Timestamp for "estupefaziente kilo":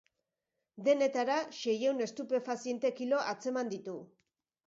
2.07-3.23